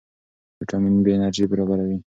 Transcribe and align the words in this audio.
ویټامین 0.59 0.95
بي 1.03 1.11
انرژي 1.17 1.45
برابروي. 1.51 1.97